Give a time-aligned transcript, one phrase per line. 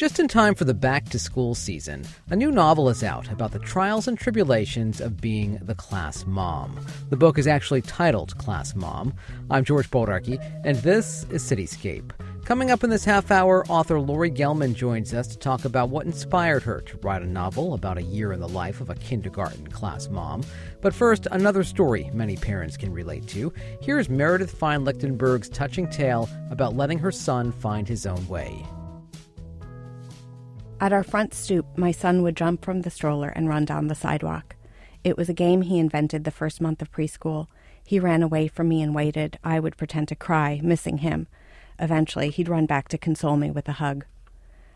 [0.00, 3.52] Just in time for the back to school season, a new novel is out about
[3.52, 6.80] the trials and tribulations of being the class mom.
[7.10, 9.12] The book is actually titled Class Mom.
[9.50, 12.12] I'm George Bodarky, and this is Cityscape.
[12.46, 16.06] Coming up in this half hour, author Laurie Gelman joins us to talk about what
[16.06, 19.66] inspired her to write a novel about a year in the life of a kindergarten
[19.66, 20.42] class mom.
[20.80, 23.52] But first, another story many parents can relate to.
[23.82, 28.64] Here's Meredith Fein Lichtenberg's touching tale about letting her son find his own way.
[30.80, 33.94] At our front stoop, my son would jump from the stroller and run down the
[33.94, 34.56] sidewalk.
[35.04, 37.48] It was a game he invented the first month of preschool.
[37.84, 39.38] He ran away from me and waited.
[39.44, 41.26] I would pretend to cry, missing him.
[41.78, 44.06] Eventually, he'd run back to console me with a hug.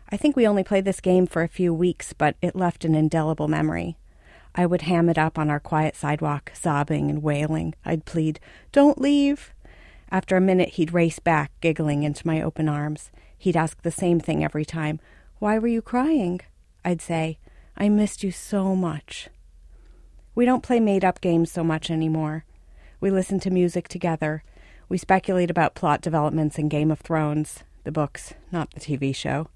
[0.07, 2.93] I think we only played this game for a few weeks, but it left an
[2.93, 3.97] indelible memory.
[4.53, 7.73] I would ham it up on our quiet sidewalk, sobbing and wailing.
[7.83, 8.39] I'd plead,
[8.71, 9.55] Don't leave.
[10.11, 13.09] After a minute, he'd race back, giggling into my open arms.
[13.35, 14.99] He'd ask the same thing every time
[15.39, 16.39] Why were you crying?
[16.85, 17.39] I'd say,
[17.75, 19.27] I missed you so much.
[20.33, 22.45] We don't play made up games so much anymore.
[23.01, 24.43] We listen to music together.
[24.87, 29.49] We speculate about plot developments in Game of Thrones, the books, not the TV show.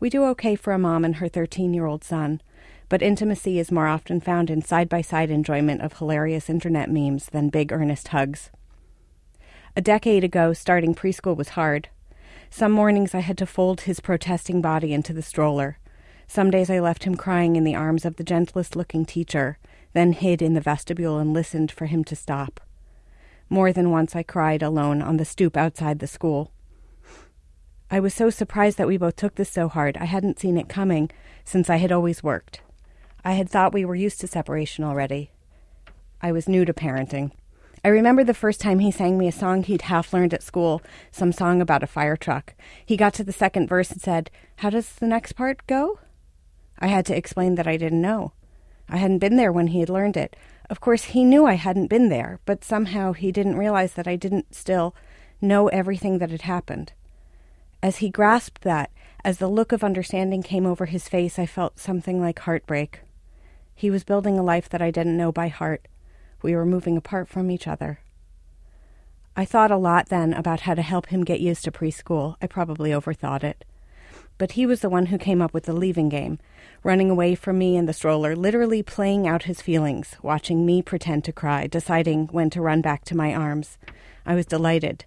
[0.00, 2.40] We do okay for a mom and her 13 year old son,
[2.88, 7.26] but intimacy is more often found in side by side enjoyment of hilarious internet memes
[7.26, 8.50] than big earnest hugs.
[9.76, 11.88] A decade ago, starting preschool was hard.
[12.54, 15.78] Some mornings I had to fold his protesting body into the stroller.
[16.26, 19.56] Some days I left him crying in the arms of the gentlest looking teacher,
[19.94, 22.60] then hid in the vestibule and listened for him to stop.
[23.48, 26.52] More than once I cried alone on the stoop outside the school.
[27.90, 29.96] I was so surprised that we both took this so hard.
[29.96, 31.10] I hadn't seen it coming,
[31.46, 32.60] since I had always worked.
[33.24, 35.30] I had thought we were used to separation already.
[36.20, 37.30] I was new to parenting.
[37.84, 40.82] I remember the first time he sang me a song he'd half learned at school,
[41.10, 42.54] some song about a fire truck.
[42.86, 45.98] He got to the second verse and said, How does the next part go?
[46.78, 48.32] I had to explain that I didn't know.
[48.88, 50.36] I hadn't been there when he had learned it.
[50.70, 54.14] Of course, he knew I hadn't been there, but somehow he didn't realize that I
[54.14, 54.94] didn't still
[55.40, 56.92] know everything that had happened.
[57.82, 58.92] As he grasped that,
[59.24, 63.00] as the look of understanding came over his face, I felt something like heartbreak.
[63.74, 65.88] He was building a life that I didn't know by heart.
[66.42, 68.00] We were moving apart from each other.
[69.34, 72.36] I thought a lot then about how to help him get used to preschool.
[72.42, 73.64] I probably overthought it.
[74.36, 76.38] But he was the one who came up with the leaving game,
[76.82, 81.24] running away from me in the stroller, literally playing out his feelings, watching me pretend
[81.24, 83.78] to cry, deciding when to run back to my arms.
[84.26, 85.04] I was delighted.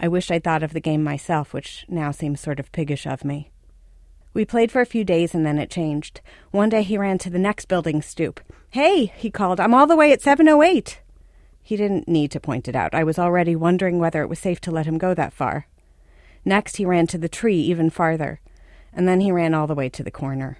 [0.00, 3.24] I wish I'd thought of the game myself, which now seems sort of piggish of
[3.24, 3.51] me.
[4.34, 6.20] We played for a few days and then it changed.
[6.50, 8.40] One day he ran to the next building stoop.
[8.70, 11.00] Hey, he called, I'm all the way at 708.
[11.62, 12.94] He didn't need to point it out.
[12.94, 15.66] I was already wondering whether it was safe to let him go that far.
[16.44, 18.40] Next, he ran to the tree even farther,
[18.92, 20.58] and then he ran all the way to the corner.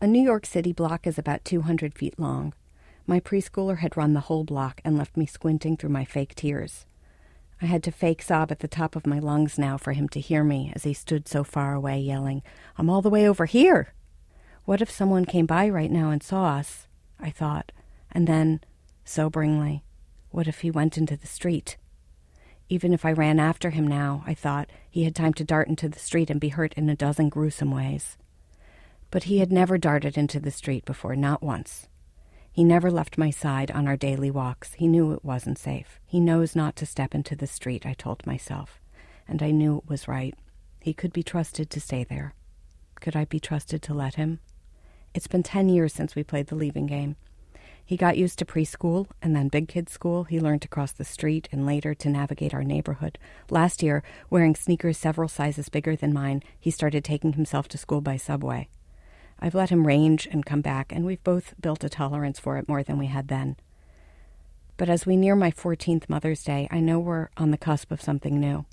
[0.00, 2.54] A New York City block is about 200 feet long.
[3.06, 6.86] My preschooler had run the whole block and left me squinting through my fake tears.
[7.62, 10.20] I had to fake sob at the top of my lungs now for him to
[10.20, 12.42] hear me as he stood so far away, yelling,
[12.76, 13.94] I'm all the way over here.
[14.64, 16.88] What if someone came by right now and saw us?
[17.20, 17.70] I thought,
[18.10, 18.62] and then,
[19.04, 19.84] soberingly,
[20.30, 21.76] what if he went into the street?
[22.68, 25.88] Even if I ran after him now, I thought, he had time to dart into
[25.88, 28.16] the street and be hurt in a dozen gruesome ways.
[29.12, 31.86] But he had never darted into the street before, not once.
[32.52, 34.74] He never left my side on our daily walks.
[34.74, 35.98] He knew it wasn't safe.
[36.04, 38.78] He knows not to step into the street, I told myself.
[39.26, 40.34] And I knew it was right.
[40.78, 42.34] He could be trusted to stay there.
[43.00, 44.40] Could I be trusted to let him?
[45.14, 47.16] It's been ten years since we played the leaving game.
[47.84, 50.24] He got used to preschool and then big kids school.
[50.24, 53.18] He learned to cross the street and later to navigate our neighborhood.
[53.50, 58.00] Last year, wearing sneakers several sizes bigger than mine, he started taking himself to school
[58.00, 58.68] by subway.
[59.44, 62.68] I've let him range and come back, and we've both built a tolerance for it
[62.68, 63.56] more than we had then.
[64.76, 68.00] But as we near my 14th Mother's Day, I know we're on the cusp of
[68.00, 68.66] something new.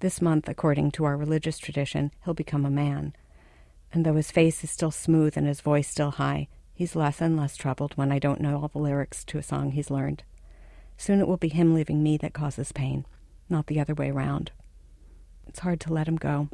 [0.00, 3.14] This month, according to our religious tradition, he'll become a man.
[3.92, 7.36] And though his face is still smooth and his voice still high, he's less and
[7.36, 10.22] less troubled when I don't know all the lyrics to a song he's learned.
[10.96, 13.04] Soon it will be him leaving me that causes pain,
[13.50, 14.52] not the other way round.
[15.46, 16.48] It's hard to let him go.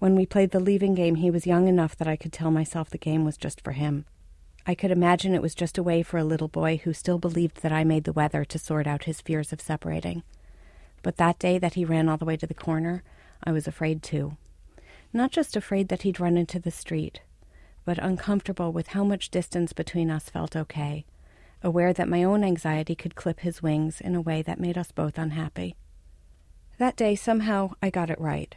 [0.00, 2.88] When we played the leaving game, he was young enough that I could tell myself
[2.88, 4.06] the game was just for him.
[4.66, 7.60] I could imagine it was just a way for a little boy who still believed
[7.60, 10.22] that I made the weather to sort out his fears of separating.
[11.02, 13.02] But that day that he ran all the way to the corner,
[13.44, 14.38] I was afraid too.
[15.12, 17.20] Not just afraid that he'd run into the street,
[17.84, 21.04] but uncomfortable with how much distance between us felt okay,
[21.62, 24.92] aware that my own anxiety could clip his wings in a way that made us
[24.92, 25.76] both unhappy.
[26.78, 28.56] That day, somehow, I got it right.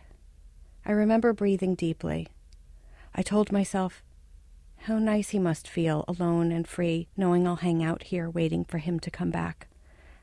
[0.86, 2.28] I remember breathing deeply.
[3.16, 4.04] I told myself,
[4.84, 8.80] how nice he must feel, alone and free, knowing I'll hang out here waiting for
[8.80, 9.68] him to come back.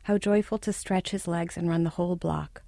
[0.02, 2.62] How joyful to stretch his legs and run the whole block.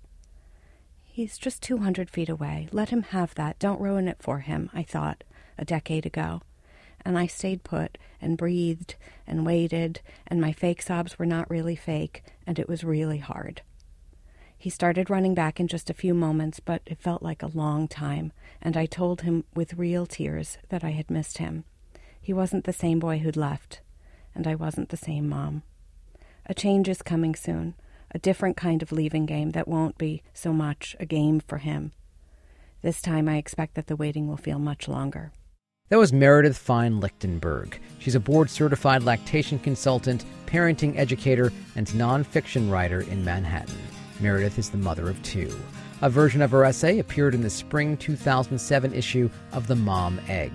[1.05, 2.69] He's just 200 feet away.
[2.73, 3.59] Let him have that.
[3.59, 5.23] Don't ruin it for him, I thought,
[5.59, 6.41] a decade ago.
[7.05, 8.95] And I stayed put and breathed
[9.27, 13.61] and waited, and my fake sobs were not really fake, and it was really hard.
[14.63, 17.89] He started running back in just a few moments, but it felt like a long
[17.89, 21.65] time, and I told him with real tears that I had missed him.
[22.21, 23.81] He wasn't the same boy who'd left,
[24.37, 25.65] and I wasn't the same mom.
[26.47, 27.75] A change is coming soon,
[28.13, 31.91] a different kind of leaving game that won't be so much a game for him.
[32.83, 35.33] This time I expect that the waiting will feel much longer.
[35.89, 37.81] That was Meredith Fein Lichtenberg.
[37.99, 43.92] She's a board certified lactation consultant, parenting educator, and nonfiction writer in Manhattan.
[44.21, 45.55] Meredith is the mother of two.
[46.03, 50.53] A version of her essay appeared in the spring 2007 issue of The Mom Egg.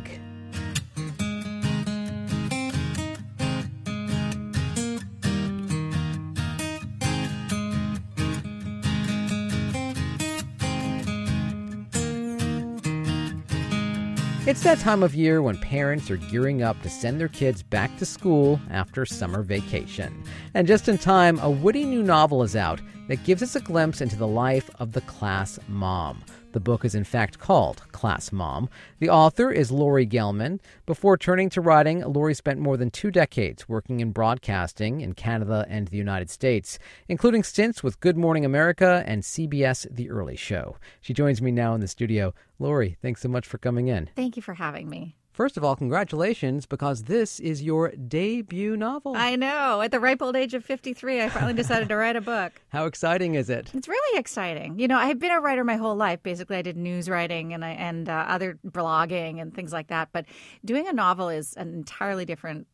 [14.48, 17.98] It's that time of year when parents are gearing up to send their kids back
[17.98, 20.24] to school after summer vacation.
[20.54, 24.01] And just in time, a witty new novel is out that gives us a glimpse
[24.01, 26.24] into the life of the class mom.
[26.54, 28.69] The book is in fact called Class Mom.
[29.00, 30.59] The author is Laurie Gelman.
[30.86, 35.65] Before turning to writing, Laurie spent more than two decades working in broadcasting in Canada
[35.69, 40.77] and the United States, including stints with Good Morning America and CBS The Early Show.
[41.01, 42.33] She joins me now in the studio.
[42.59, 44.09] Laurie, thanks so much for coming in.
[44.15, 45.15] Thank you for having me.
[45.38, 49.16] First of all, congratulations because this is your debut novel.
[49.16, 49.81] I know.
[49.81, 52.54] At the ripe old age of 53, I finally decided to write a book.
[52.69, 53.69] How exciting is it?
[53.75, 54.80] It's really exciting.
[54.80, 56.24] You know, I've been a writer my whole life.
[56.24, 60.10] Basically, I did news writing and I, and uh, other blogging and things like that.
[60.12, 60.25] But
[60.66, 62.66] doing a novel is an entirely different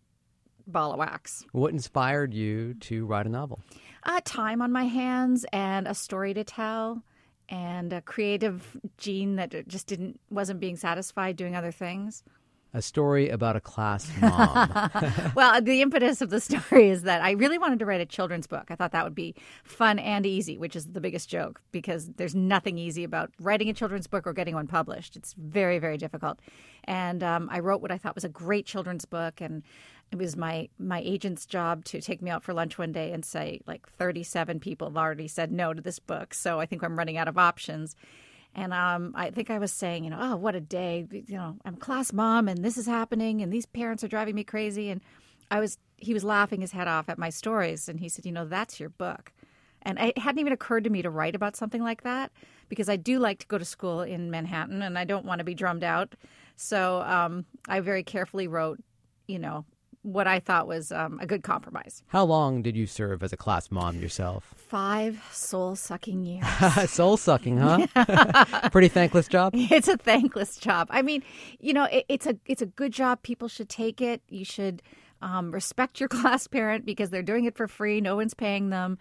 [0.66, 1.46] ball of wax.
[1.52, 3.60] What inspired you to write a novel?
[4.04, 7.04] Uh, time on my hands and a story to tell
[7.50, 12.24] and a creative gene that just didn't wasn't being satisfied doing other things
[12.74, 14.90] a story about a class mom.
[15.36, 18.48] well, the impetus of the story is that I really wanted to write a children's
[18.48, 18.66] book.
[18.70, 22.36] I thought that would be fun and easy, which is the biggest joke because there's
[22.36, 25.16] nothing easy about writing a children's book or getting one published.
[25.16, 26.40] It's very, very difficult.
[26.86, 29.64] And um, I wrote what I thought was a great children's book, and
[30.12, 33.24] it was my my agent's job to take me out for lunch one day and
[33.24, 36.98] say like 37 people have already said no to this book, so I think I'm
[36.98, 37.96] running out of options.
[38.56, 41.08] And um, I think I was saying, you know, oh, what a day.
[41.12, 44.44] You know, I'm class mom and this is happening and these parents are driving me
[44.44, 44.90] crazy.
[44.90, 45.02] And
[45.50, 47.90] I was, he was laughing his head off at my stories.
[47.90, 49.32] And he said, you know, that's your book.
[49.82, 52.32] And it hadn't even occurred to me to write about something like that
[52.70, 55.44] because I do like to go to school in Manhattan and I don't want to
[55.44, 56.14] be drummed out.
[56.56, 58.80] So um, I very carefully wrote,
[59.28, 59.66] you know,
[60.04, 62.04] what I thought was um, a good compromise.
[62.08, 64.54] How long did you serve as a class mom yourself?
[64.56, 66.46] Five soul sucking years.
[66.90, 68.70] soul sucking, huh?
[68.72, 69.54] Pretty thankless job.
[69.74, 70.88] It's a thankless job.
[70.92, 71.24] I mean,
[71.60, 73.24] you know, it, it's a it's a good job.
[73.24, 74.22] People should take it.
[74.30, 74.84] You should
[75.22, 78.02] um, respect your class parent because they're doing it for free.
[78.02, 79.00] No one's paying them.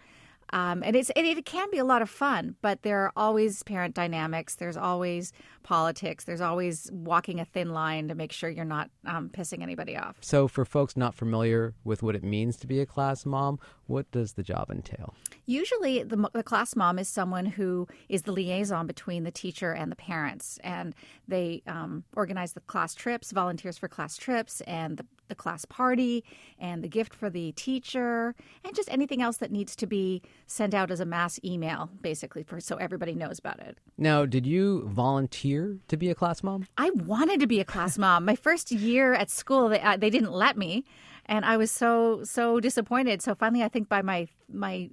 [0.51, 3.63] Um, and it's it, it can be a lot of fun, but there are always
[3.63, 4.55] parent dynamics.
[4.55, 6.25] There's always politics.
[6.25, 10.17] There's always walking a thin line to make sure you're not um, pissing anybody off.
[10.21, 14.09] So, for folks not familiar with what it means to be a class mom, what
[14.11, 15.15] does the job entail?
[15.45, 19.91] Usually, the, the class mom is someone who is the liaison between the teacher and
[19.91, 20.93] the parents, and
[21.27, 26.23] they um, organize the class trips, volunteers for class trips, and the, the class party,
[26.59, 30.73] and the gift for the teacher, and just anything else that needs to be sent
[30.73, 33.77] out as a mass email, basically, for so everybody knows about it.
[33.97, 36.67] Now, did you volunteer to be a class mom?
[36.77, 38.25] I wanted to be a class mom.
[38.25, 40.85] My first year at school, they, uh, they didn't let me,
[41.25, 43.21] and I was so so disappointed.
[43.21, 44.89] So finally, I think by my my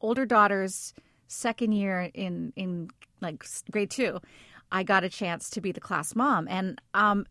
[0.00, 0.94] older daughter's
[1.26, 2.88] second year in in
[3.20, 4.20] like grade two,
[4.72, 7.26] I got a chance to be the class mom, and um,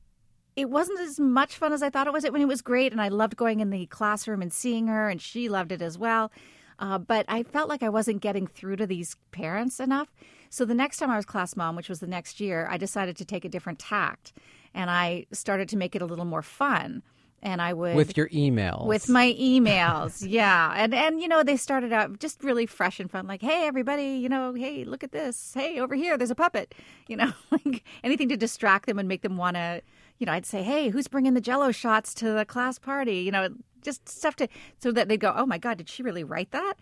[0.56, 2.24] it wasn't as much fun as I thought it was.
[2.24, 5.10] It when it was great, and I loved going in the classroom and seeing her,
[5.10, 6.32] and she loved it as well.
[6.79, 10.13] Uh, but I felt like I wasn't getting through to these parents enough.
[10.50, 13.18] So the next time I was class mom, which was the next year, I decided
[13.18, 14.34] to take a different tact,
[14.74, 17.03] and I started to make it a little more fun
[17.41, 18.86] and I would with your emails.
[18.86, 23.10] With my emails, yeah, and and you know they started out just really fresh and
[23.10, 26.36] fun, like hey everybody, you know, hey look at this, hey over here there's a
[26.36, 26.75] puppet,
[27.08, 29.82] you know, like anything to distract them and make them want to,
[30.19, 33.31] you know, I'd say hey who's bringing the Jello shots to the class party, you
[33.31, 33.49] know,
[33.81, 34.47] just stuff to
[34.77, 36.75] so that they'd go oh my god did she really write that,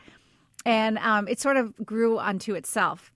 [0.66, 3.12] and um, it sort of grew onto itself.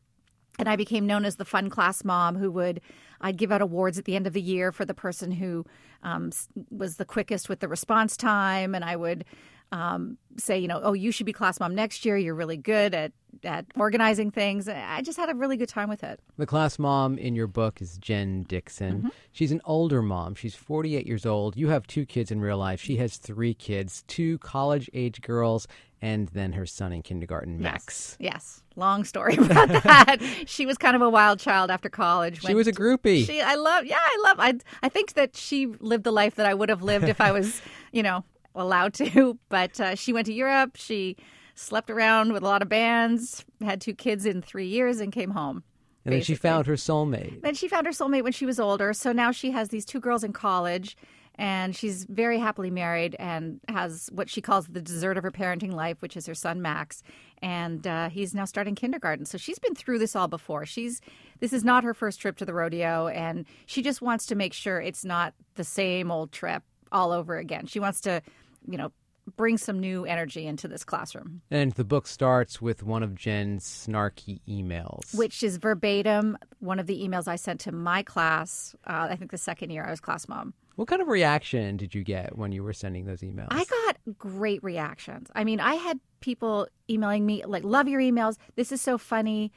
[0.59, 2.81] and I became known as the fun class mom who would
[3.19, 5.65] I'd give out awards at the end of the year for the person who
[6.03, 6.31] um,
[6.69, 9.25] was the quickest with the response time, and I would
[9.71, 12.17] um, say, you know, oh, you should be class mom next year.
[12.17, 13.11] You're really good at
[13.43, 14.67] at organizing things.
[14.67, 16.19] I just had a really good time with it.
[16.37, 18.99] The class mom in your book is Jen Dixon.
[18.99, 19.07] Mm-hmm.
[19.31, 20.35] She's an older mom.
[20.35, 21.55] She's 48 years old.
[21.55, 22.81] You have two kids in real life.
[22.81, 25.67] She has three kids, two college age girls,
[26.01, 28.17] and then her son in kindergarten, Max.
[28.19, 28.33] Yes.
[28.33, 28.63] yes.
[28.75, 30.17] Long story about that.
[30.45, 32.41] she was kind of a wild child after college.
[32.41, 33.25] She was a groupie.
[33.25, 36.45] She, I love, yeah, I love, I, I think that she lived the life that
[36.45, 37.61] I would have lived if I was,
[37.91, 38.23] you know,
[38.55, 39.37] allowed to.
[39.49, 40.75] But uh, she went to Europe.
[40.75, 41.17] She
[41.55, 45.31] slept around with a lot of bands, had two kids in three years, and came
[45.31, 45.63] home.
[46.03, 46.15] And basically.
[46.15, 47.41] then she found her soulmate.
[47.41, 48.93] Then she found her soulmate when she was older.
[48.93, 50.97] So now she has these two girls in college,
[51.35, 55.73] and she's very happily married and has what she calls the dessert of her parenting
[55.73, 57.03] life, which is her son Max.
[57.41, 59.25] And uh, he's now starting kindergarten.
[59.25, 60.65] So she's been through this all before.
[60.65, 61.01] She's
[61.39, 64.53] this is not her first trip to the rodeo, and she just wants to make
[64.53, 67.65] sure it's not the same old trip all over again.
[67.65, 68.21] She wants to,
[68.67, 68.91] you know,
[69.35, 71.41] bring some new energy into this classroom.
[71.51, 76.87] And the book starts with one of Jen's snarky emails, which is verbatim one of
[76.87, 78.75] the emails I sent to my class.
[78.85, 80.53] Uh, I think the second year I was class mom.
[80.75, 83.49] What kind of reaction did you get when you were sending those emails?
[83.51, 85.29] I got great reactions.
[85.35, 88.37] I mean, I had people emailing me like, "Love your emails.
[88.55, 89.51] This is so funny."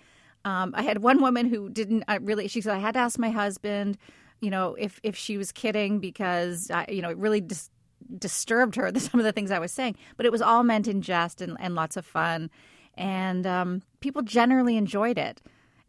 [0.45, 2.49] Um, I had one woman who didn't uh, really.
[2.49, 3.97] She said, "I had to ask my husband."
[4.41, 7.71] you know, if if she was kidding because I, you know, it really just
[8.19, 9.97] disturbed her some of the things I was saying.
[10.17, 12.51] But it was all meant in jest and, and lots of fun,
[12.95, 15.43] and um, people generally enjoyed it.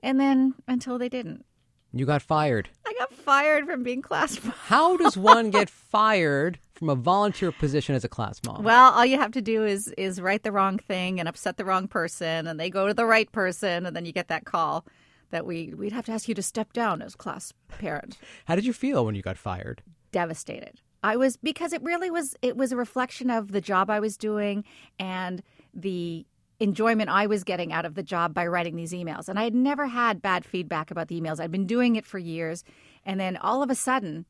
[0.03, 1.45] And then until they didn't.
[1.91, 2.69] You got fired.
[2.85, 4.53] I got fired from being class mom.
[4.65, 8.63] How does one get fired from a volunteer position as a class mom?
[8.63, 11.63] Well, all you have to do is is write the wrong thing and upset the
[11.63, 14.85] wrong person, and they go to the right person, and then you get that call
[15.31, 18.17] that we we'd have to ask you to step down as class parent.
[18.45, 19.81] How did you feel when you got fired?
[20.11, 20.81] Devastated.
[21.05, 24.17] I was because it really was it was a reflection of the job I was
[24.17, 24.63] doing
[24.97, 26.25] and the
[26.59, 29.29] enjoyment I was getting out of the job by writing these emails.
[29.29, 31.39] And I had never had bad feedback about the emails.
[31.39, 32.63] I'd been doing it for years
[33.05, 34.25] and then all of a sudden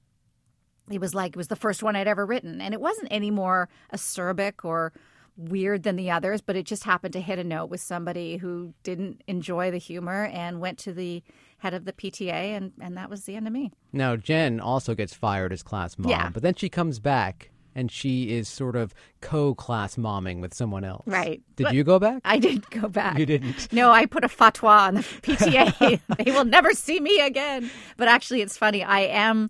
[0.91, 3.32] it was like it was the first one I'd ever written and it wasn't any
[3.32, 4.91] more acerbic or
[5.38, 8.74] weird than the others, but it just happened to hit a note with somebody who
[8.84, 11.24] didn't enjoy the humor and went to the
[11.65, 13.72] head of the PTA, and, and that was the end of me.
[13.91, 16.29] Now, Jen also gets fired as class mom, yeah.
[16.29, 21.01] but then she comes back and she is sort of co-class momming with someone else.
[21.07, 21.41] Right.
[21.55, 22.22] Did but you go back?
[22.24, 23.17] I didn't go back.
[23.17, 23.74] You didn't.
[23.74, 26.00] No, I put a fatwa on the PTA.
[26.24, 27.72] they will never see me again.
[27.98, 28.84] But actually, it's funny.
[28.84, 29.50] I am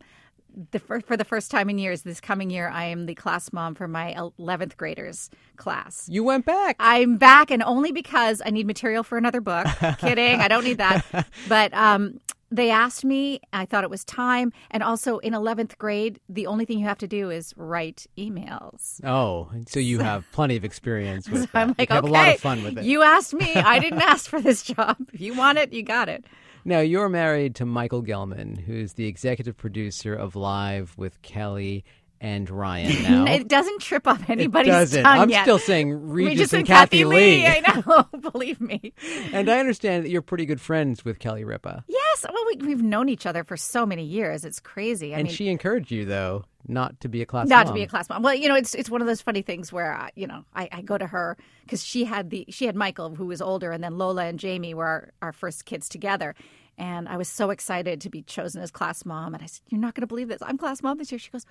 [0.71, 3.51] the for, for the first time in years this coming year i am the class
[3.51, 6.07] mom for my 11th graders class.
[6.09, 6.75] You went back.
[6.79, 9.65] I'm back and only because i need material for another book.
[9.99, 10.39] Kidding.
[10.41, 11.27] I don't need that.
[11.47, 12.19] But um,
[12.55, 16.65] they asked me i thought it was time and also in 11th grade the only
[16.65, 21.29] thing you have to do is write emails oh so you have plenty of experience
[21.29, 23.33] with so i'm like you okay have a lot of fun with it you asked
[23.33, 26.25] me i didn't ask for this job if you want it you got it
[26.67, 31.85] now, you're married to Michael Gelman, who's the executive producer of Live with Kelly
[32.21, 33.25] and Ryan now.
[33.25, 35.03] it doesn't trip off anybody's it doesn't.
[35.03, 35.43] tongue I'm yet.
[35.43, 37.15] still saying Regis, Regis and, and Kathie Lee.
[37.15, 37.45] Lee.
[37.45, 38.93] I know, believe me.
[39.31, 41.83] And I understand that you're pretty good friends with Kelly Ripa.
[42.25, 44.45] Yes, well, we, have known each other for so many years.
[44.45, 45.13] It's crazy.
[45.13, 47.73] I and mean, she encouraged you, though, not to be a class not mom.
[47.73, 48.23] to be a class mom.
[48.23, 50.69] Well, you know, it's it's one of those funny things where uh, you know I,
[50.71, 53.83] I go to her because she had the she had Michael who was older, and
[53.83, 56.35] then Lola and Jamie were our, our first kids together.
[56.77, 59.33] And I was so excited to be chosen as class mom.
[59.33, 60.41] And I said, You're not going to believe this.
[60.41, 61.19] I'm class mom this year.
[61.19, 61.45] She goes,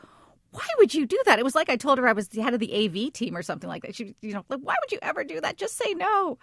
[0.50, 1.38] Why would you do that?
[1.38, 3.42] It was like I told her I was the head of the AV team or
[3.42, 3.94] something like that.
[3.94, 5.56] She, you know, like, why would you ever do that?
[5.56, 6.38] Just say no.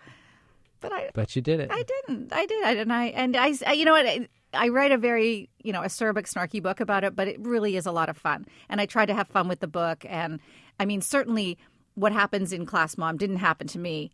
[0.82, 1.70] But I, but you did it.
[1.72, 2.34] I didn't.
[2.34, 2.64] I did.
[2.66, 2.82] I did.
[2.82, 4.06] and I, and I, you know what?
[4.06, 7.78] I, I write a very, you know, acerbic, snarky book about it, but it really
[7.78, 8.46] is a lot of fun.
[8.68, 10.06] And I try to have fun with the book.
[10.10, 10.40] And
[10.80, 11.58] I mean, certainly
[11.96, 14.12] what happens in Class Mom didn't happen to me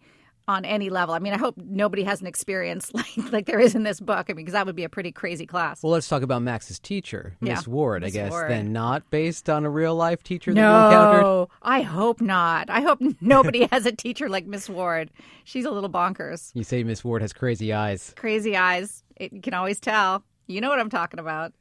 [0.47, 1.13] on any level.
[1.13, 4.27] I mean, I hope nobody has an experience like like there is in this book.
[4.29, 5.83] I mean, because that would be a pretty crazy class.
[5.83, 8.01] Well, let's talk about Max's teacher, Miss Yeah, Ward.
[8.03, 8.49] Miss I guess Ward.
[8.51, 11.21] then not based on a real life teacher that you encountered.
[11.21, 12.69] No, I hope not.
[12.69, 15.11] I hope nobody has a teacher like Miss Ward.
[15.43, 16.51] She's a little bonkers.
[16.53, 18.13] You say Miss Ward has crazy eyes.
[18.15, 19.03] Crazy eyes.
[19.15, 20.23] It, you can always tell.
[20.47, 21.53] You know what I'm talking about.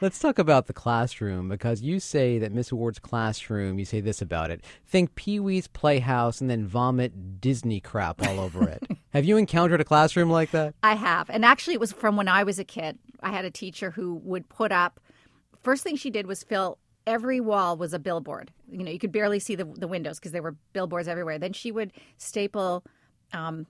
[0.00, 4.20] Let's talk about the classroom because you say that Miss Ward's classroom, you say this
[4.20, 4.62] about it.
[4.86, 8.82] Think Pee Wee's Playhouse and then vomit Disney crap all over it.
[9.12, 10.74] Have you encountered a classroom like that?
[10.82, 11.30] I have.
[11.30, 12.98] And actually, it was from when I was a kid.
[13.22, 15.00] I had a teacher who would put up,
[15.62, 18.50] first thing she did was fill every wall was a billboard.
[18.70, 21.38] You know, you could barely see the, the windows because there were billboards everywhere.
[21.38, 22.84] Then she would staple
[23.32, 23.66] um,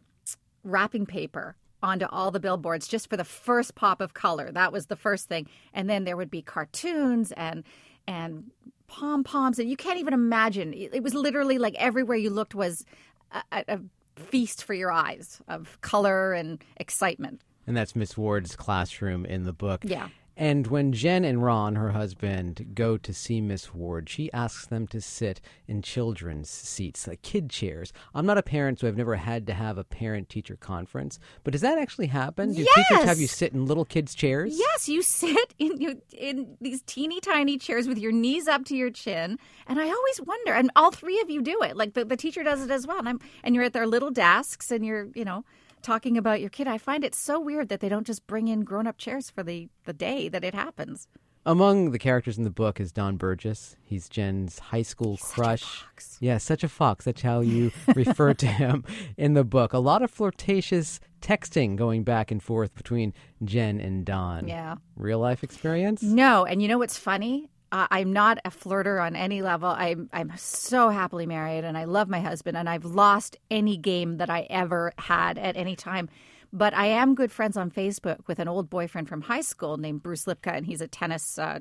[0.63, 4.51] wrapping paper onto all the billboards just for the first pop of color.
[4.51, 5.47] That was the first thing.
[5.75, 7.63] And then there would be cartoons and
[8.07, 8.51] and
[8.87, 10.73] pom poms, and you can't even imagine.
[10.75, 12.85] It, was literally like everywhere you looked was
[13.33, 13.81] a, a
[14.17, 17.41] feast for your eyes of color and excitement.
[17.67, 19.83] And that's Miss Ward's classroom in the book.
[19.85, 20.09] Yeah.
[20.37, 24.87] And when Jen and Ron, her husband, go to see Miss Ward, she asks them
[24.89, 27.93] to sit in children's seats, like kid chairs.
[28.15, 31.21] I'm not a parent, so I've never had to have a parent teacher conference.
[31.45, 32.53] But does that actually happen?
[32.53, 32.89] Do Yes!
[32.89, 34.59] teachers have you sit in little kids' chairs?
[34.59, 38.77] Yes, you sit in you in these teeny tiny chairs with your knees up to
[38.77, 39.39] your chin,
[39.69, 40.53] and I always wonder.
[40.53, 41.77] And all three of you do it.
[41.77, 42.99] Like the, the teacher does it as well.
[42.99, 45.45] And I'm and you're at their little desks, and you're you know
[45.85, 46.67] talking about your kid.
[46.67, 49.43] I find it so weird that they don't just bring in grown up chairs for
[49.43, 51.07] the the day that it happens.
[51.47, 53.77] Among the characters in the book is Don Burgess.
[53.83, 55.63] He's Jen's high school crush.
[55.63, 56.17] fox.
[56.19, 57.05] Yeah, such a fox.
[57.05, 58.83] That's how you refer to him
[59.19, 59.75] in the book.
[59.75, 63.13] A lot of flirtatious texting going back and forth between
[63.45, 64.49] Jen and Don.
[64.49, 64.77] Yeah.
[64.97, 66.03] Real life experience?
[66.03, 67.51] No, and you know what's funny?
[67.75, 69.69] Uh, I'm not a flirter on any level.
[69.69, 74.19] I'm I'm so happily married, and I love my husband, and I've lost any game
[74.19, 76.09] that I ever had at any time.
[76.53, 80.05] But I am good friends on Facebook with an old boyfriend from high school named
[80.05, 81.59] Bruce Lipka, and he's a tennis uh,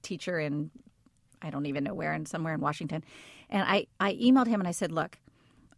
[0.00, 0.70] teacher in
[1.42, 3.04] I don't even know where, in somewhere in Washington.
[3.50, 5.18] And I I emailed him and I said, look,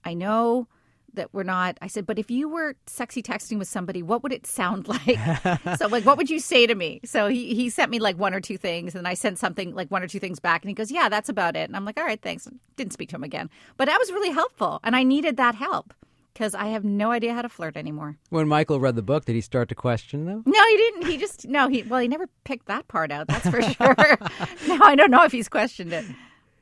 [0.04, 0.68] I know
[1.16, 4.32] that we're not i said but if you were sexy texting with somebody what would
[4.32, 5.18] it sound like?
[5.78, 7.00] So like what would you say to me?
[7.04, 9.90] So he, he sent me like one or two things and i sent something like
[9.90, 11.68] one or two things back and he goes yeah that's about it.
[11.68, 12.48] And i'm like all right thanks.
[12.76, 13.50] Didn't speak to him again.
[13.76, 15.92] But that was really helpful and i needed that help
[16.32, 18.16] because i have no idea how to flirt anymore.
[18.30, 20.42] When Michael read the book, did he start to question them?
[20.46, 21.06] no he didn't.
[21.06, 23.96] He just no he well he never picked that part out that's for sure.
[24.68, 26.04] No i don't know if he's questioned it.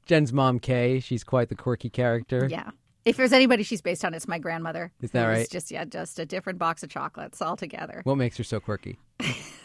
[0.07, 2.47] Jen's mom, Kay, she's quite the quirky character.
[2.51, 2.71] yeah
[3.05, 5.49] if there's anybody she's based on it's my grandmother Is that right?
[5.51, 8.99] just yeah just a different box of chocolates altogether What makes her so quirky?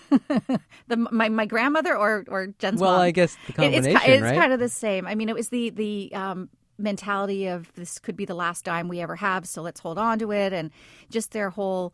[0.10, 3.02] the my my grandmother or or Jen's Well, mom.
[3.02, 4.36] I guess the It- it's, it's right?
[4.38, 5.08] kind of the same.
[5.08, 8.88] I mean, it was the the um, mentality of this could be the last dime
[8.88, 10.72] we ever have, so let's hold on to it, and
[11.10, 11.94] just their whole,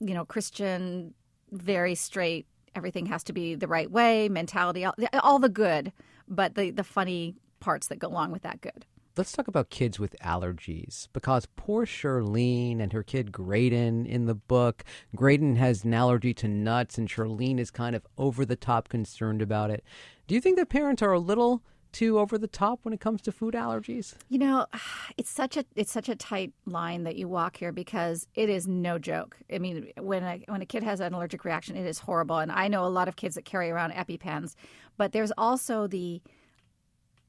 [0.00, 1.14] you know, Christian,
[1.52, 2.46] very straight.
[2.74, 5.92] Everything has to be the right way mentality, all, all the good,
[6.28, 8.84] but the the funny parts that go along with that good.
[9.18, 14.34] Let's talk about kids with allergies because poor Charlene and her kid Graydon in the
[14.36, 14.84] book,
[15.16, 19.42] Graydon has an allergy to nuts and Charlene is kind of over the top concerned
[19.42, 19.82] about it.
[20.28, 23.20] Do you think that parents are a little too over the top when it comes
[23.22, 24.14] to food allergies?
[24.28, 24.66] You know,
[25.16, 28.68] it's such a it's such a tight line that you walk here because it is
[28.68, 29.36] no joke.
[29.52, 32.38] I mean, when a when a kid has an allergic reaction, it is horrible.
[32.38, 34.54] And I know a lot of kids that carry around EpiPens,
[34.96, 36.22] but there's also the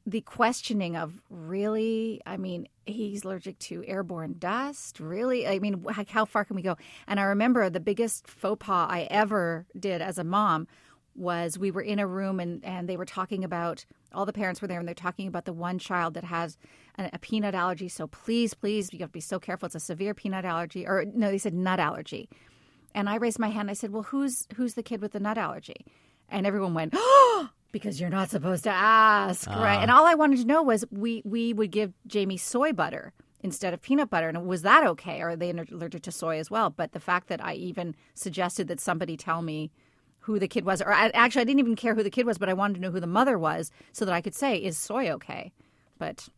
[0.10, 2.22] the questioning of really?
[2.26, 5.00] I mean he's allergic to airborne dust?
[5.00, 5.48] Really?
[5.48, 6.78] I mean how, far can we go?
[7.08, 10.68] And i remember the biggest faux pas i ever did as a mom
[11.16, 14.62] was we were in a room and, and they were talking about all the parents
[14.62, 16.58] were there and they're talking about the one child that has
[16.98, 17.90] a, a peanut allergy.
[17.90, 19.68] So please please you have to be so careful.
[19.68, 22.30] It's a severe peanut allergy or no they said nut allergy.
[22.96, 23.70] And i raised my hand.
[23.70, 25.86] I said well who's who's the kid with the nut allergy?
[26.30, 29.82] And everyone went oh because you're not supposed to ask right?
[29.82, 29.98] And ah.
[29.98, 33.82] all i wanted to know was we we would give jamie soy butter instead of
[33.82, 34.28] peanut butter.
[34.28, 35.22] And was that okay?
[35.22, 36.70] Or are they allergic to soy as well?
[36.70, 39.72] But the fact that i even suggested that somebody tell me
[40.22, 42.38] who the kid was or I, actually i didn't even care who the kid was
[42.38, 44.78] but i wanted to know who the mother was so that i could say is
[44.78, 45.52] soy okay?
[45.98, 46.30] But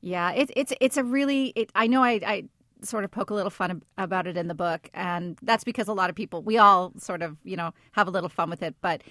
[0.00, 2.44] yeah it, it's it's a really it, i know I, I
[2.82, 5.92] sort of poke a little fun about it in the book and that's because a
[5.92, 8.74] lot of people we all sort of you know have a little fun with it.
[8.80, 9.02] But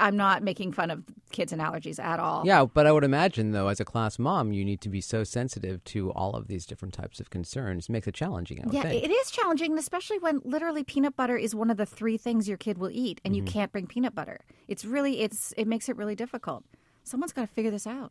[0.00, 3.52] i'm not making fun of kids and allergies at all Yeah, but I would imagine,
[3.52, 6.66] though, as a class mom, you need to be so sensitive to all of these
[6.66, 7.88] different types of concerns.
[7.88, 9.04] makes it challenging, I would yeah think.
[9.04, 12.58] it is challenging especially when literally peanut butter is one of the three things your
[12.58, 15.96] kid will eat and you can't bring peanut butter it's really it's it makes it
[15.96, 16.64] really difficult
[17.04, 18.10] someone's got to figure this out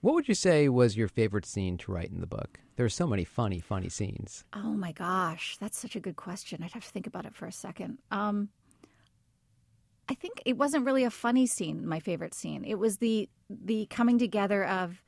[0.00, 2.58] What would you say was your favorite scene to write in the book?
[2.76, 4.44] There are so many funny, funny scenes.
[4.52, 6.62] Oh my gosh, that's such a good question.
[6.62, 7.98] I'd have to think about it for a second.
[8.12, 8.48] Um,
[10.08, 11.86] I think it wasn't really a funny scene.
[11.86, 12.64] My favorite scene.
[12.64, 15.02] It was the the coming together of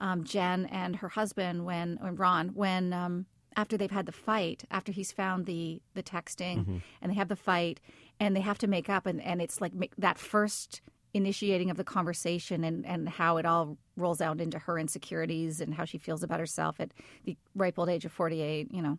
[0.00, 4.64] um, Jen and her husband when or Ron when um, after they've had the fight
[4.70, 7.80] after he's found the the texting and they have the fight
[8.20, 10.82] and they have to make up and and it's like that first
[11.14, 15.72] initiating of the conversation and, and how it all rolls out into her insecurities and
[15.72, 16.90] how she feels about herself at
[17.24, 18.98] the ripe old age of 48 you know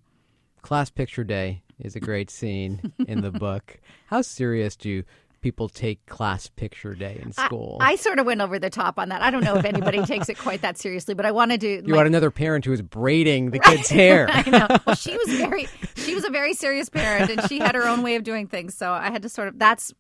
[0.62, 3.80] Class picture day is a great scene in the book.
[4.08, 5.04] How serious do
[5.48, 7.78] people take class picture day in school.
[7.80, 9.22] I, I sort of went over the top on that.
[9.22, 11.84] I don't know if anybody takes it quite that seriously, but I wanted to.
[11.88, 14.28] you had another parent who was braiding the kid's hair.
[14.34, 14.68] I know.
[14.86, 18.04] Well, she was very, she was a very serious parent, and she had her own
[18.04, 18.76] way of doing things.
[18.76, 19.58] So I had to sort of.
[19.58, 19.94] That's,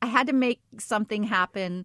[0.00, 1.84] I had to make something happen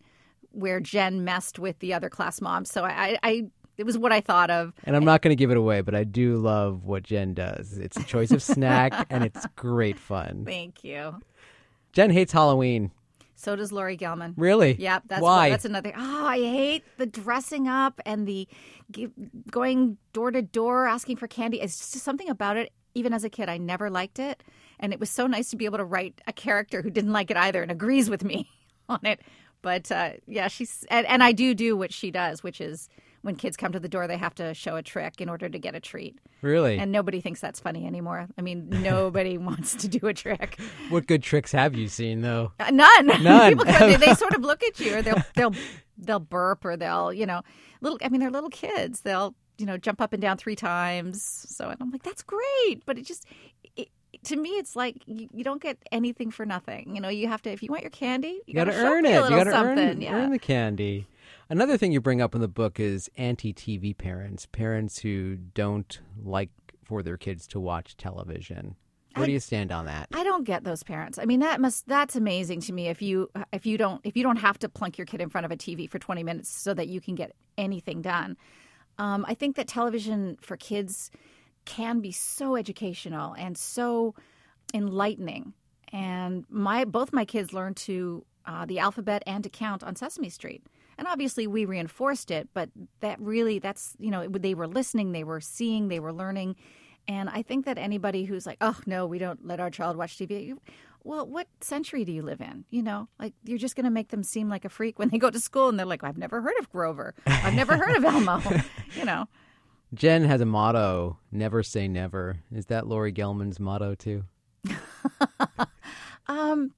[0.52, 2.72] where Jen messed with the other class moms.
[2.72, 4.72] So I, I it was what I thought of.
[4.86, 7.78] And I'm not going to give it away, but I do love what Jen does.
[7.78, 10.46] It's a choice of snack, and it's great fun.
[10.46, 11.16] Thank you.
[11.93, 12.91] Jen hates Halloween.
[13.36, 14.34] So does Laurie Gelman.
[14.38, 14.75] Really?
[14.79, 14.99] Yeah.
[15.06, 15.49] That's Why?
[15.49, 15.91] That's another.
[15.95, 18.47] Oh, I hate the dressing up and the
[19.51, 21.60] going door to door asking for candy.
[21.62, 22.71] It's just something about it.
[22.95, 24.43] Even as a kid, I never liked it,
[24.79, 27.32] and it was so nice to be able to write a character who didn't like
[27.32, 28.47] it either and agrees with me
[28.89, 29.19] on it.
[29.63, 32.89] But uh, yeah, she's and, and I do do what she does, which is
[33.24, 35.58] when kids come to the door, they have to show a trick in order to
[35.58, 36.20] get a treat.
[36.42, 36.78] Really?
[36.78, 38.28] And nobody thinks that's funny anymore.
[38.38, 40.60] I mean, nobody wants to do a trick.
[40.90, 42.52] What good tricks have you seen, though?
[42.60, 43.08] Uh, none.
[43.24, 43.58] None.
[43.58, 45.54] People, they, they sort of look at you, or they'll they'll
[45.98, 47.42] they'll burp, or they'll you know
[47.82, 47.98] little.
[48.04, 49.02] I mean, they're little kids.
[49.02, 51.24] They'll you know jump up and down three times.
[51.24, 53.26] So and I'm like, that's great, but it just.
[53.78, 53.88] It,
[54.26, 56.96] to me, it's like you, you, don't get anything for nothing.
[56.96, 59.06] You know, you have to if you want your candy, you, you got to earn
[59.06, 59.16] it.
[59.16, 60.14] You got to earn, yeah.
[60.14, 61.08] earn the candy.
[61.54, 66.50] Another thing you bring up in the book is anti-TV parents, parents who don't like
[66.84, 68.76] for their kids to watch television.
[69.13, 70.08] Where I, do you stand on that?
[70.16, 71.20] I don't get those parents.
[71.20, 72.88] I mean, that must that's amazing to me.
[72.88, 75.46] If you if you don't if you don't have to plunk your kid in front
[75.46, 78.36] of a TV for 20 minutes so that you can get anything done.
[78.98, 81.12] Um, I think that television for kids
[81.66, 84.16] can be so educational and so
[84.74, 85.54] enlightening.
[85.92, 90.30] And my both my kids learned to uh, the alphabet and to count on Sesame
[90.30, 90.63] Street.
[90.97, 95.23] And obviously we reinforced it, but that really that's you know they were listening, they
[95.23, 96.56] were seeing, they were learning.
[97.08, 100.17] And I think that anybody who's like, "Oh no, we don't let our child watch
[100.17, 100.62] TV," you,
[101.03, 102.63] well, what century do you live in?
[102.69, 105.17] You know, like you're just going to make them seem like a freak when they
[105.17, 107.13] go to school and they're like, "I've never heard of Grover.
[107.25, 108.41] I've never heard of Elmo."
[108.95, 109.27] you know.
[109.93, 114.23] Jen has a motto: "Never say never." Is that Laurie Gelman's motto too?
[116.27, 116.71] um,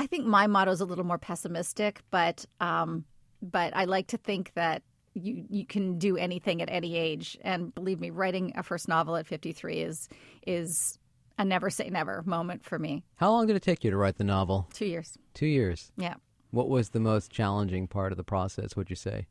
[0.00, 3.04] I think my motto is a little more pessimistic, but um,
[3.42, 4.82] but I like to think that
[5.12, 7.36] you you can do anything at any age.
[7.42, 10.08] And believe me, writing a first novel at 53 is
[10.46, 10.98] is
[11.38, 13.04] a never say never moment for me.
[13.16, 14.70] How long did it take you to write the novel?
[14.72, 15.18] Two years.
[15.34, 15.92] Two years.
[15.98, 16.14] Yeah.
[16.50, 18.74] What was the most challenging part of the process?
[18.76, 19.26] Would you say?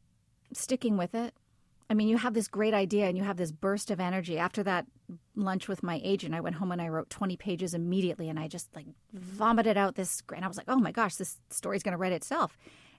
[0.53, 1.33] Sticking with it.
[1.89, 4.37] I mean, you have this great idea and you have this burst of energy.
[4.37, 4.85] After that
[5.35, 8.47] lunch with my agent, I went home and I wrote 20 pages immediately and I
[8.47, 10.21] just like vomited out this.
[10.35, 12.57] And I was like, oh my gosh, this story's going to write itself.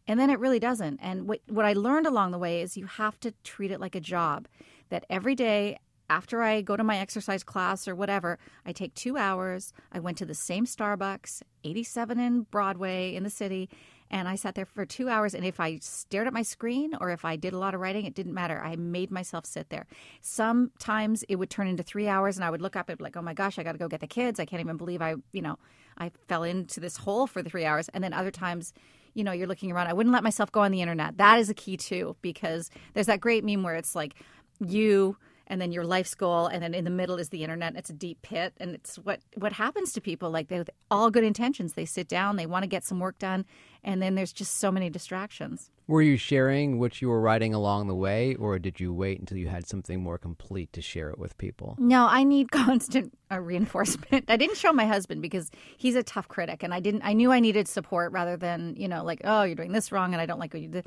[0.09, 0.98] And then it really doesn't.
[1.00, 3.94] And what, what I learned along the way is you have to treat it like
[3.94, 4.48] a job.
[4.88, 9.16] That every day after I go to my exercise class or whatever, I take two
[9.16, 9.72] hours.
[9.92, 13.70] I went to the same Starbucks, 87 in Broadway in the city,
[14.11, 15.35] and I sat there for two hours.
[15.35, 18.05] And if I stared at my screen or if I did a lot of writing,
[18.07, 18.61] it didn't matter.
[18.62, 19.87] I made myself sit there.
[20.20, 23.16] Sometimes it would turn into three hours, and I would look up and be like,
[23.16, 24.40] "Oh my gosh, I got to go get the kids.
[24.40, 25.59] I can't even believe I, you know,
[25.99, 28.73] I fell into this hole for the three hours." And then other times
[29.14, 29.88] you know, you're looking around.
[29.88, 31.18] I wouldn't let myself go on the internet.
[31.18, 34.14] That is a key too, because there's that great meme where it's like
[34.61, 37.75] you and then your life's goal, and then in the middle is the internet.
[37.75, 40.31] It's a deep pit, and it's what what happens to people.
[40.31, 43.18] Like they with all good intentions, they sit down, they want to get some work
[43.18, 43.44] done,
[43.85, 45.71] and then there's just so many distractions.
[45.87, 49.38] Were you sharing what you were writing along the way, or did you wait until
[49.38, 51.75] you had something more complete to share it with people?
[51.79, 54.27] No, I need constant uh, reinforcement.
[54.29, 57.03] I didn't show my husband because he's a tough critic, and I didn't.
[57.03, 60.12] I knew I needed support rather than you know like oh you're doing this wrong
[60.12, 60.87] and I don't like what you did.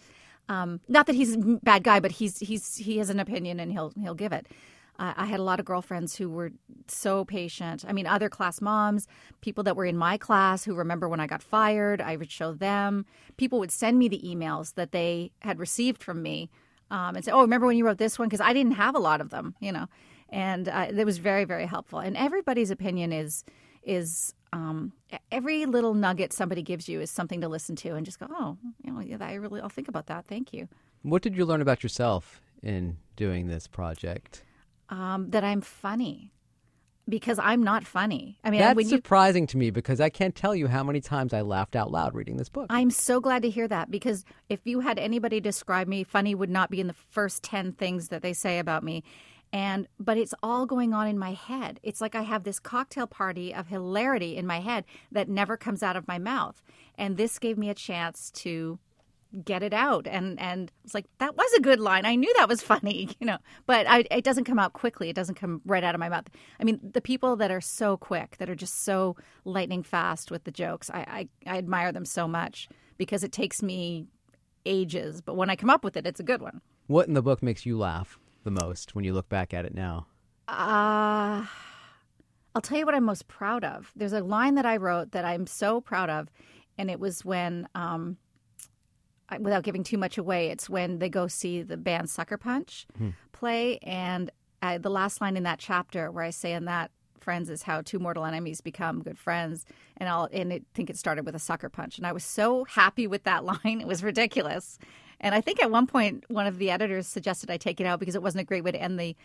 [0.49, 3.71] Um, not that he's a bad guy, but he's he's he has an opinion and
[3.71, 4.47] he'll he'll give it.
[4.99, 6.51] I had a lot of girlfriends who were
[6.87, 7.83] so patient.
[7.87, 9.07] I mean, other class moms,
[9.41, 12.53] people that were in my class who remember when I got fired, I would show
[12.53, 13.05] them.
[13.37, 16.49] People would send me the emails that they had received from me
[16.91, 18.99] um, and say, "Oh, remember when you wrote this one?" Because I didn't have a
[18.99, 19.87] lot of them, you know,
[20.29, 21.99] and uh, it was very very helpful.
[21.99, 23.43] And everybody's opinion is
[23.83, 24.93] is um,
[25.31, 28.57] every little nugget somebody gives you is something to listen to and just go, oh,
[28.83, 30.25] you know, yeah, I really, I'll think about that.
[30.27, 30.69] Thank you.
[31.01, 34.43] What did you learn about yourself in doing this project?
[34.93, 36.31] Um, that I'm funny
[37.09, 38.37] because I'm not funny.
[38.43, 41.01] I mean, that's when surprising you, to me because I can't tell you how many
[41.01, 42.67] times I laughed out loud reading this book.
[42.69, 46.51] I'm so glad to hear that because if you had anybody describe me, funny would
[46.51, 49.03] not be in the first 10 things that they say about me
[49.51, 53.05] and but it's all going on in my head it's like i have this cocktail
[53.05, 56.61] party of hilarity in my head that never comes out of my mouth
[56.97, 58.79] and this gave me a chance to
[59.43, 60.07] get it out.
[60.07, 62.05] And and it's like that was a good line.
[62.05, 63.37] I knew that was funny you know.
[63.65, 65.09] But I, it doesn't come out quickly.
[65.09, 66.27] It doesn't come right out of my mouth.
[66.59, 69.15] I mean the people that are so quick that are just so
[69.45, 73.63] lightning fast with the jokes i i, I admire them so much because it takes
[73.63, 74.07] me
[74.65, 75.21] ages.
[75.21, 76.61] But when i come up with it it's a good one.
[76.87, 79.73] What in the book makes you laugh the most when you look back at it
[79.73, 80.07] now?
[80.47, 81.45] uh
[82.55, 83.91] I'll tell you what I'm most proud of.
[83.95, 86.29] There's a line that I wrote that I'm so proud of,
[86.77, 88.17] and it was when, um,
[89.39, 93.09] without giving too much away, it's when they go see the band Sucker Punch hmm.
[93.31, 94.29] play, and
[94.61, 97.81] I, the last line in that chapter where I say, "And that friends is how
[97.81, 99.65] two mortal enemies become good friends,"
[99.97, 103.07] and and I think it started with a sucker punch, and I was so happy
[103.07, 103.81] with that line.
[103.81, 104.79] It was ridiculous,
[105.19, 107.99] and I think at one point one of the editors suggested I take it out
[107.99, 109.15] because it wasn't a great way to end the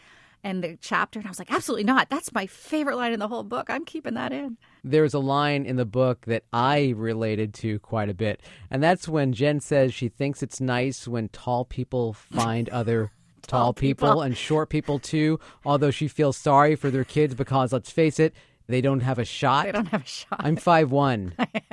[0.44, 1.18] and the chapter.
[1.18, 2.08] And I was like, absolutely not.
[2.08, 3.70] That's my favorite line in the whole book.
[3.70, 4.56] I'm keeping that in.
[4.90, 9.08] There's a line in the book that I related to quite a bit, and that's
[9.08, 13.10] when Jen says she thinks it's nice when tall people find other
[13.46, 14.08] tall, Tall people.
[14.08, 14.22] people.
[14.22, 18.34] and short people too, although she feels sorry for their kids because let's face it,
[18.66, 19.66] they don't have a shot.
[19.66, 20.36] I don't have a shot.
[20.40, 21.34] I'm five one.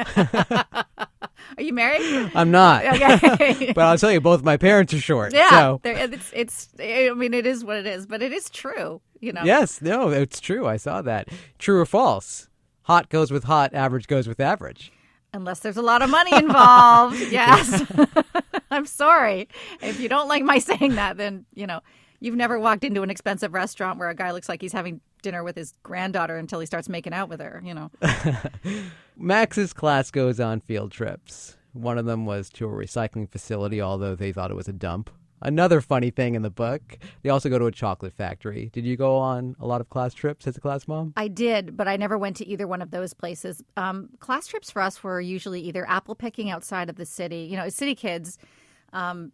[1.58, 2.32] Are you married?
[2.36, 2.86] I'm not.
[2.96, 3.72] Okay.
[3.74, 5.34] but I'll tell you, both my parents are short.
[5.34, 5.50] yeah.
[5.50, 9.02] So there- it's, it's, I mean, it is what it is, but it is true,
[9.20, 9.44] you know?
[9.44, 10.66] yes, no, it's true.
[10.68, 11.28] I saw that.
[11.60, 12.50] True or false?
[12.86, 13.74] Hot goes with hot.
[13.74, 14.92] Average goes with average.
[15.34, 17.20] Unless there's a lot of money involved.
[17.32, 17.84] yes.
[18.72, 19.50] I'm sorry.
[19.82, 21.82] If you don't like my saying that, then, you know,
[22.20, 25.44] you've never walked into an expensive restaurant where a guy looks like he's having dinner
[25.44, 27.90] with his granddaughter until he starts making out with her, you know?
[29.18, 31.58] Max's class goes on field trips.
[31.74, 35.10] One of them was to a recycling facility, although they thought it was a dump.
[35.42, 38.70] Another funny thing in the book, they also go to a chocolate factory.
[38.72, 41.14] Did you go on a lot of class trips as a class mom?
[41.18, 43.62] I did, but I never went to either one of those places.
[43.76, 47.48] Um, class trips for us were usually either apple picking outside of the city.
[47.50, 48.38] You know, as city kids,
[48.94, 49.34] um,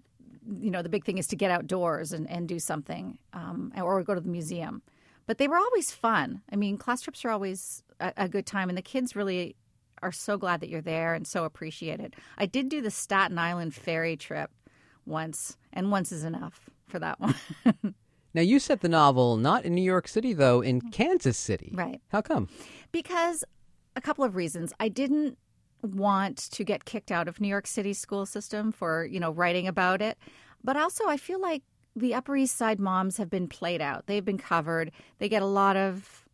[0.60, 4.04] you know, the big thing is to get outdoors and, and do something um, or
[4.04, 4.82] go to the museum.
[5.28, 6.42] But they were always fun.
[6.52, 9.56] I mean, class trips are always a, a good time, and the kids really
[10.02, 12.16] are so glad that you're there and so appreciate it.
[12.38, 14.50] I did do the Staten Island ferry trip
[15.06, 17.36] once, and once is enough for that one.
[18.34, 21.74] Now, you set the novel not in New York City, though, in Kansas City.
[21.76, 22.00] Right.
[22.14, 22.48] How come?
[22.94, 23.44] Because
[23.98, 24.72] a couple of reasons.
[24.80, 25.38] I didn't
[25.82, 29.68] want to get kicked out of New York City school system for, you know, writing
[29.68, 30.18] about it.
[30.64, 34.08] But also I feel like the Upper East Side moms have been played out.
[34.08, 34.94] They've been covered.
[35.18, 36.26] They get a lot of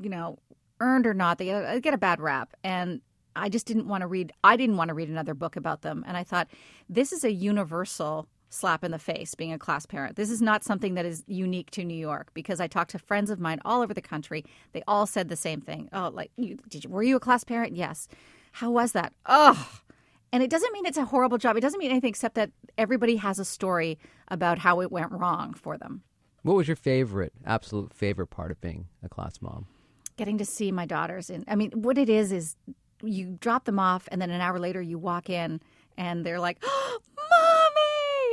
[0.00, 0.38] you know,
[0.80, 2.54] earned or not, they get a, they get a bad rap.
[2.64, 3.00] And
[3.36, 6.04] I just didn't want to read I didn't want to read another book about them.
[6.06, 6.48] And I thought
[6.88, 10.16] this is a universal slap in the face being a class parent.
[10.16, 13.30] This is not something that is unique to New York because I talked to friends
[13.30, 14.44] of mine all over the country.
[14.72, 15.88] They all said the same thing.
[15.92, 17.76] Oh, like you, did you were you a class parent?
[17.76, 18.08] Yes.
[18.52, 19.12] How was that?
[19.26, 19.80] Oh.
[20.32, 21.56] And it doesn't mean it's a horrible job.
[21.56, 25.52] It doesn't mean anything except that everybody has a story about how it went wrong
[25.54, 26.02] for them.
[26.42, 29.66] What was your favorite, absolute favorite part of being a class mom?
[30.16, 32.56] Getting to see my daughters in I mean, what it is is
[33.02, 35.60] you drop them off and then an hour later you walk in
[35.96, 36.98] and they're like, oh,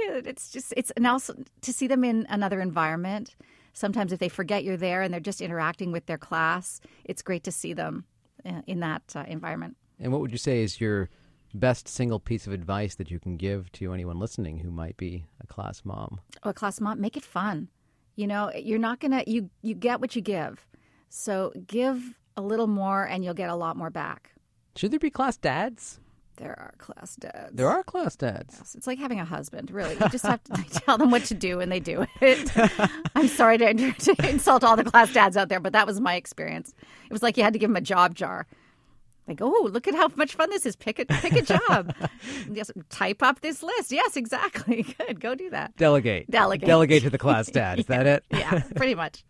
[0.08, 3.36] "Mommy!" It's just it's and also to see them in another environment.
[3.74, 7.44] Sometimes if they forget you're there and they're just interacting with their class, it's great
[7.44, 8.06] to see them
[8.46, 9.78] uh, in that uh, environment.
[10.00, 11.10] And what would you say is your
[11.54, 15.26] best single piece of advice that you can give to anyone listening who might be
[15.42, 16.20] a class mom?
[16.44, 17.70] Oh, a class mom, make it fun.
[18.16, 20.68] You know, you're not gonna you you get what you give.
[21.10, 24.32] So give a little more and you'll get a lot more back.
[24.80, 26.00] Should there be class dads?
[26.38, 27.54] There are class dads.
[27.54, 28.56] There are class dads.
[28.58, 29.96] Yes, It's like having a husband, really.
[29.96, 32.50] You just have to tell them what to do and they do it.
[33.14, 36.16] I'm sorry to, to insult all the class dads out there, but that was my
[36.16, 36.74] experience.
[37.04, 38.48] It was like you had to give them a job jar.
[39.30, 40.76] Like, oh, look at how much fun this is.
[40.76, 41.94] Pick a pick a job.
[42.52, 43.92] yes, type up this list.
[43.92, 44.82] Yes, exactly.
[44.98, 45.22] Good.
[45.22, 45.78] Go do that.
[45.78, 46.32] Delegate.
[46.32, 46.68] Delegate.
[46.68, 47.78] Delegate to the class dad.
[47.78, 48.24] Is that it?
[48.32, 49.24] Yeah, pretty much.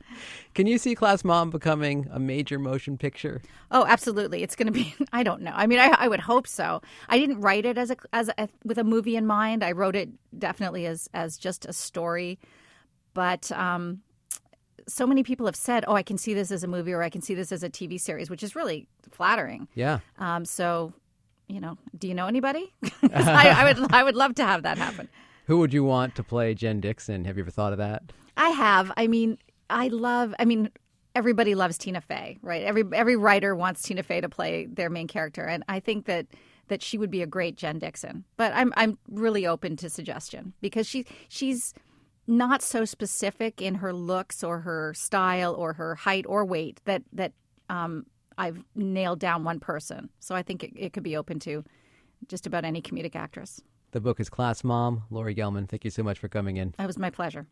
[0.55, 3.41] Can you see Class Mom becoming a major motion picture?
[3.71, 4.41] Oh, absolutely.
[4.41, 4.95] It's going to be.
[5.11, 5.51] I don't know.
[5.53, 6.81] I mean, I, I would hope so.
[7.09, 9.65] I didn't write it as a as a, with a movie in mind.
[9.65, 12.39] I wrote it definitely as as just a story.
[13.13, 13.99] But um,
[14.89, 17.09] so many people have said, "Oh, I can see this as a movie, or I
[17.09, 19.67] can see this as a TV series," which is really flattering.
[19.75, 19.99] Yeah.
[20.17, 20.93] Um, so,
[21.47, 22.73] you know, do you know anybody?
[23.03, 25.07] I, I would I would love to have that happen.
[25.45, 27.25] Who would you want to play Jen Dixon?
[27.25, 28.03] Have you ever thought of that?
[28.37, 28.91] I have.
[28.97, 29.37] I mean,
[29.69, 30.35] I love.
[30.39, 30.69] I mean,
[31.15, 32.63] everybody loves Tina Fey, right?
[32.63, 36.27] Every every writer wants Tina Fey to play their main character, and I think that
[36.67, 38.23] that she would be a great Jen Dixon.
[38.37, 41.73] But I'm I'm really open to suggestion because she she's
[42.29, 47.03] not so specific in her looks or her style or her height or weight that
[47.11, 47.33] that
[47.69, 48.05] um,
[48.37, 50.09] I've nailed down one person.
[50.19, 51.63] So I think it, it could be open to
[52.27, 53.61] just about any comedic actress.
[53.91, 55.03] The book is Class Mom.
[55.09, 56.73] Laurie Gelman, thank you so much for coming in.
[56.77, 57.47] That was my pleasure.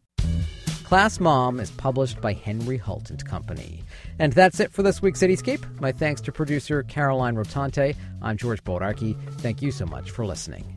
[0.84, 3.84] Class Mom is published by Henry Holt and Company.
[4.20, 5.82] And that's it for this week's Cityscape.
[5.82, 7.96] My thanks to producer Caroline Rotante.
[8.22, 9.20] I'm George Bodarky.
[9.40, 10.77] Thank you so much for listening.